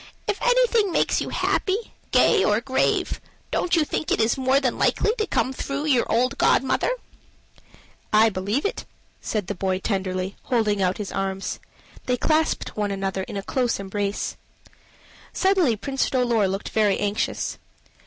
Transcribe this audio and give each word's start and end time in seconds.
If 0.27 0.41
anything 0.41 0.91
makes 0.91 1.21
you 1.21 1.29
happy, 1.29 1.93
gay, 2.09 2.43
or 2.43 2.59
grave, 2.59 3.21
don't 3.51 3.75
you 3.75 3.85
think 3.85 4.09
it 4.11 4.19
is 4.19 4.35
more 4.35 4.59
than 4.59 4.79
likely 4.79 5.13
to 5.19 5.27
come 5.27 5.53
through 5.53 5.85
your 5.85 6.11
old 6.11 6.39
godmother?" 6.39 6.89
"I 8.11 8.29
believe 8.29 8.63
that," 8.63 8.85
said 9.21 9.45
the 9.45 9.53
boy 9.53 9.77
tenderly, 9.77 10.35
holding 10.45 10.81
out 10.81 10.97
his 10.97 11.11
arms. 11.11 11.59
They 12.07 12.17
clasped 12.17 12.75
one 12.75 12.89
another 12.89 13.21
in 13.21 13.37
a 13.37 13.43
close 13.43 13.79
embrace. 13.79 14.37
Suddenly 15.33 15.75
Prince 15.75 16.09
Dolor 16.09 16.47
looked 16.47 16.69
very 16.69 16.97
anxious. 16.99 17.59